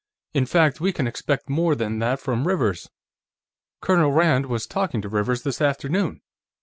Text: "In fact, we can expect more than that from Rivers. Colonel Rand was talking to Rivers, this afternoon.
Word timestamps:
"In 0.33 0.47
fact, 0.47 0.81
we 0.81 0.91
can 0.91 1.05
expect 1.05 1.47
more 1.47 1.75
than 1.75 1.99
that 1.99 2.19
from 2.19 2.47
Rivers. 2.47 2.89
Colonel 3.83 4.11
Rand 4.11 4.47
was 4.47 4.65
talking 4.65 4.99
to 5.03 5.09
Rivers, 5.09 5.43
this 5.43 5.61
afternoon. 5.61 6.21